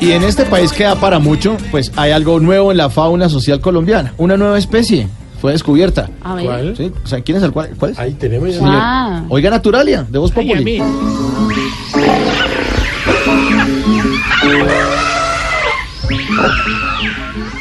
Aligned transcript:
Y 0.00 0.12
en 0.12 0.24
este 0.24 0.46
país 0.46 0.72
que 0.72 0.84
da 0.84 0.94
para 0.94 1.18
mucho, 1.18 1.58
pues 1.70 1.92
hay 1.96 2.12
algo 2.12 2.40
nuevo 2.40 2.70
en 2.70 2.78
la 2.78 2.88
fauna 2.88 3.28
social 3.28 3.60
colombiana. 3.60 4.14
Una 4.16 4.36
nueva 4.36 4.58
especie 4.58 5.08
fue 5.40 5.52
descubierta. 5.52 6.08
A 6.22 6.34
ver. 6.34 6.46
¿Cuál? 6.46 6.76
¿Sí? 6.76 6.92
O 7.04 7.06
sea, 7.06 7.20
¿quién 7.20 7.36
es 7.36 7.44
el 7.44 7.52
cuál? 7.52 7.70
¿Cuál 7.78 7.92
es? 7.92 7.98
Ahí 7.98 8.14
tenemos 8.14 8.48
ya. 8.54 8.60
Ah. 8.62 9.24
Oiga 9.28 9.50
Naturalia, 9.50 10.06
de 10.08 10.18
Voz 10.18 10.32
Populi. 10.32 10.82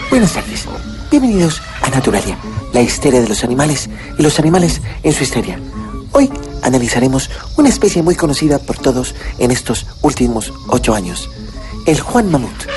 Buenas 0.10 0.34
tardes. 0.34 0.66
Bienvenidos 1.12 1.62
a 1.82 1.90
Naturalia, 1.90 2.38
la 2.74 2.82
histeria 2.82 3.22
de 3.22 3.28
los 3.28 3.44
animales 3.44 3.90
y 4.18 4.24
los 4.24 4.40
animales 4.40 4.82
en 5.04 5.12
su 5.12 5.24
histeria. 5.24 5.60
Hoy 6.12 6.30
analizaremos 6.64 7.30
una 7.58 7.70
especie 7.70 8.02
muy 8.02 8.16
conocida 8.16 8.60
por 8.60 8.78
todos 8.78 9.14
en 9.40 9.52
estos 9.52 9.86
últimos 10.02 10.54
ocho 10.68 10.94
años, 10.94 11.30
el 11.90 12.00
Juan 12.00 12.30
Mamut, 12.30 12.68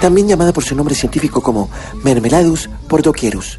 también 0.00 0.28
llamada 0.28 0.52
por 0.52 0.62
su 0.62 0.76
nombre 0.76 0.94
científico 0.94 1.42
como 1.42 1.68
Mermeladus 2.04 2.70
pordoquierus. 2.88 3.58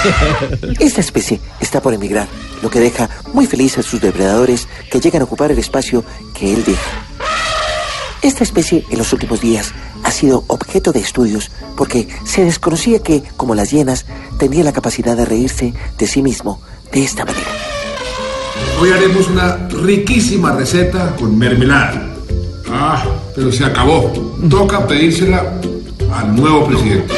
Esta 0.80 1.02
especie 1.02 1.38
está 1.60 1.82
por 1.82 1.92
emigrar, 1.92 2.26
lo 2.62 2.70
que 2.70 2.80
deja 2.80 3.10
muy 3.34 3.46
feliz 3.46 3.76
a 3.76 3.82
sus 3.82 4.00
depredadores 4.00 4.68
que 4.90 5.00
llegan 5.00 5.20
a 5.20 5.26
ocupar 5.26 5.50
el 5.50 5.58
espacio 5.58 6.02
que 6.32 6.54
él 6.54 6.64
deja. 6.64 6.90
Esta 8.22 8.42
especie 8.42 8.86
en 8.88 8.96
los 8.96 9.12
últimos 9.12 9.42
días 9.42 9.72
ha 10.02 10.10
sido 10.10 10.44
objeto 10.46 10.92
de 10.92 11.00
estudios 11.00 11.50
porque 11.76 12.08
se 12.24 12.42
desconocía 12.42 13.00
que, 13.00 13.22
como 13.36 13.54
las 13.54 13.70
hienas, 13.70 14.06
tenía 14.38 14.64
la 14.64 14.72
capacidad 14.72 15.14
de 15.14 15.26
reírse 15.26 15.74
de 15.98 16.06
sí 16.06 16.22
mismo 16.22 16.62
de 16.90 17.04
esta 17.04 17.26
manera. 17.26 17.50
Hoy 18.80 18.92
haremos 18.92 19.28
una 19.28 19.68
riquísima 19.68 20.52
receta 20.52 21.14
con 21.16 21.36
mermelada. 21.36 22.11
Ah, 22.74 23.04
pero 23.34 23.52
se 23.52 23.64
acabó. 23.64 24.10
Toca 24.48 24.86
pedírsela 24.86 25.60
al 26.10 26.34
nuevo 26.34 26.66
presidente. 26.66 27.14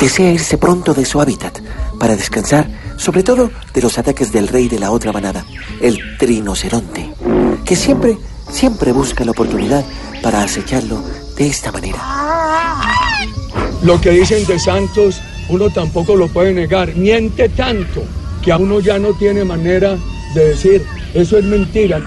Desea 0.00 0.32
irse 0.32 0.56
pronto 0.56 0.94
de 0.94 1.04
su 1.04 1.20
hábitat 1.20 1.58
para 1.98 2.16
descansar, 2.16 2.68
sobre 2.96 3.22
todo 3.22 3.50
de 3.74 3.82
los 3.82 3.98
ataques 3.98 4.32
del 4.32 4.48
rey 4.48 4.68
de 4.68 4.78
la 4.78 4.90
otra 4.90 5.12
manada, 5.12 5.44
el 5.80 5.98
trinoceronte, 6.18 7.10
que 7.64 7.76
siempre, 7.76 8.16
siempre 8.50 8.92
busca 8.92 9.24
la 9.24 9.32
oportunidad 9.32 9.84
para 10.22 10.42
acecharlo 10.42 11.02
de 11.36 11.46
esta 11.46 11.70
manera. 11.70 11.98
Lo 13.82 14.00
que 14.00 14.10
dicen 14.10 14.46
de 14.46 14.58
Santos, 14.58 15.20
uno 15.48 15.68
tampoco 15.70 16.16
lo 16.16 16.28
puede 16.28 16.54
negar. 16.54 16.94
Miente 16.94 17.48
tanto 17.50 18.02
que 18.42 18.52
a 18.52 18.56
uno 18.56 18.80
ya 18.80 18.98
no 18.98 19.12
tiene 19.14 19.44
manera 19.44 19.96
de 20.34 20.48
decir, 20.48 20.84
eso 21.14 21.38
es 21.38 21.44
mentira. 21.44 22.00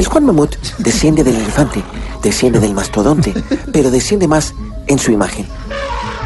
El 0.00 0.06
Juan 0.06 0.24
Mamut 0.24 0.56
desciende 0.78 1.22
del 1.22 1.36
elefante, 1.36 1.82
desciende 2.22 2.58
del 2.58 2.72
mastodonte, 2.72 3.34
pero 3.70 3.90
desciende 3.90 4.26
más 4.26 4.54
en 4.86 4.98
su 4.98 5.12
imagen. 5.12 5.46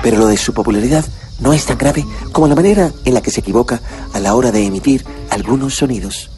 Pero 0.00 0.16
lo 0.16 0.28
de 0.28 0.36
su 0.36 0.54
popularidad 0.54 1.04
no 1.40 1.52
es 1.52 1.64
tan 1.64 1.76
grave 1.76 2.04
como 2.30 2.46
la 2.46 2.54
manera 2.54 2.92
en 3.04 3.14
la 3.14 3.20
que 3.20 3.32
se 3.32 3.40
equivoca 3.40 3.80
a 4.12 4.20
la 4.20 4.36
hora 4.36 4.52
de 4.52 4.64
emitir 4.64 5.04
algunos 5.28 5.74
sonidos. 5.74 6.30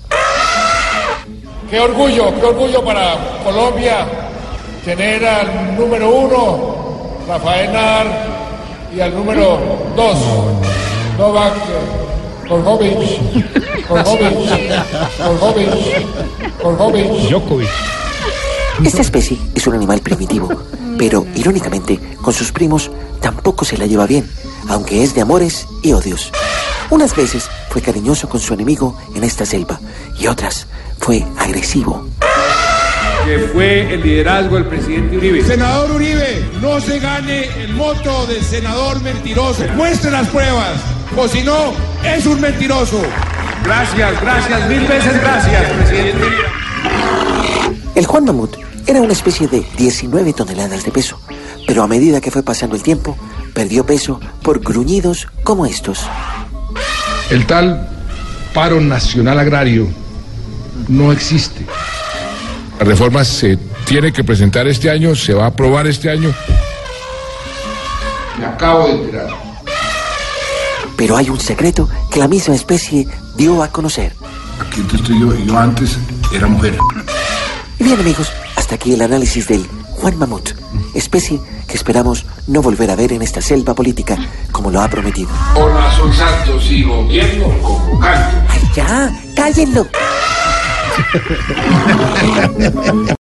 Qué 1.68 1.78
orgullo, 1.78 2.34
qué 2.40 2.46
orgullo 2.46 2.82
para 2.82 3.42
Colombia 3.44 4.06
tener 4.82 5.26
al 5.26 5.76
número 5.76 6.08
uno, 6.08 6.74
Rafael 7.28 7.70
Nadal, 7.70 8.06
y 8.96 9.00
al 9.00 9.14
número 9.14 9.60
dos, 9.94 10.16
Novak 11.18 11.52
Djokovic, 12.48 12.96
Djokovic, 13.88 14.50
Djokovic, 15.18 16.45
Djokovic. 16.74 17.68
Esta 18.84 19.00
especie 19.00 19.38
es 19.54 19.66
un 19.66 19.74
animal 19.74 20.00
primitivo, 20.00 20.48
pero 20.98 21.24
irónicamente 21.34 21.98
con 22.20 22.34
sus 22.34 22.50
primos 22.50 22.90
tampoco 23.20 23.64
se 23.64 23.78
la 23.78 23.86
lleva 23.86 24.06
bien, 24.06 24.28
aunque 24.68 25.02
es 25.02 25.14
de 25.14 25.20
amores 25.20 25.66
y 25.82 25.92
odios. 25.92 26.32
Unas 26.90 27.14
veces 27.14 27.48
fue 27.70 27.82
cariñoso 27.82 28.28
con 28.28 28.40
su 28.40 28.52
enemigo 28.54 28.98
en 29.14 29.22
esta 29.22 29.46
selva 29.46 29.80
y 30.18 30.26
otras 30.26 30.66
fue 30.98 31.24
agresivo. 31.38 32.08
que 33.24 33.38
fue 33.52 33.94
el 33.94 34.02
liderazgo 34.02 34.56
del 34.56 34.66
presidente 34.66 35.16
Uribe. 35.16 35.44
Senador 35.44 35.90
Uribe, 35.92 36.48
no 36.60 36.80
se 36.80 36.98
gane 36.98 37.44
el 37.62 37.74
moto 37.74 38.26
del 38.26 38.42
senador 38.42 39.00
mentiroso. 39.02 39.64
Muestre 39.74 40.10
las 40.10 40.28
pruebas, 40.28 40.78
o 41.16 41.26
si 41.26 41.42
no, 41.42 41.72
es 42.04 42.26
un 42.26 42.40
mentiroso. 42.40 43.00
Gracias, 43.66 44.20
gracias, 44.20 44.68
mil 44.68 44.86
veces 44.86 45.20
gracias, 45.20 45.72
presidente. 45.72 46.24
El 47.96 48.06
Juan 48.06 48.24
Mamut 48.24 48.56
era 48.86 49.00
una 49.00 49.12
especie 49.12 49.48
de 49.48 49.64
19 49.76 50.32
toneladas 50.34 50.84
de 50.84 50.92
peso, 50.92 51.20
pero 51.66 51.82
a 51.82 51.88
medida 51.88 52.20
que 52.20 52.30
fue 52.30 52.44
pasando 52.44 52.76
el 52.76 52.84
tiempo, 52.84 53.18
perdió 53.54 53.84
peso 53.84 54.20
por 54.42 54.60
gruñidos 54.60 55.26
como 55.42 55.66
estos. 55.66 56.06
El 57.28 57.44
tal 57.46 57.88
paro 58.54 58.80
nacional 58.80 59.40
agrario 59.40 59.88
no 60.86 61.10
existe. 61.10 61.66
La 62.78 62.84
reforma 62.84 63.24
se 63.24 63.56
tiene 63.84 64.12
que 64.12 64.22
presentar 64.22 64.68
este 64.68 64.90
año, 64.90 65.16
se 65.16 65.34
va 65.34 65.44
a 65.44 65.48
aprobar 65.48 65.88
este 65.88 66.08
año. 66.08 66.32
Me 68.38 68.46
acabo 68.46 68.86
de 68.86 68.92
enterar. 68.92 69.45
Pero 70.96 71.16
hay 71.16 71.30
un 71.30 71.40
secreto 71.40 71.88
que 72.10 72.18
la 72.18 72.28
misma 72.28 72.54
especie 72.54 73.06
dio 73.36 73.62
a 73.62 73.68
conocer. 73.68 74.14
Aquí 74.60 74.82
estoy 74.94 75.20
yo, 75.20 75.34
yo 75.34 75.58
antes 75.58 75.98
era 76.32 76.46
mujer. 76.46 76.78
Y 77.78 77.84
bien 77.84 78.00
amigos, 78.00 78.32
hasta 78.56 78.76
aquí 78.76 78.94
el 78.94 79.02
análisis 79.02 79.48
del 79.48 79.66
Juan 79.92 80.18
Mamut, 80.18 80.50
especie 80.94 81.40
que 81.66 81.74
esperamos 81.74 82.24
no 82.46 82.62
volver 82.62 82.90
a 82.90 82.96
ver 82.96 83.12
en 83.12 83.22
esta 83.22 83.40
selva 83.40 83.74
política 83.74 84.16
como 84.52 84.70
lo 84.70 84.80
ha 84.80 84.88
prometido. 84.88 85.30
Hola, 85.54 85.90
son 85.96 86.12
Santos 86.12 86.70
y 86.70 86.82
gobierno 86.82 87.48
convocante. 87.62 88.46
¡Ay, 88.48 88.62
ya! 88.74 89.20
¡Cállenlo! 89.34 89.86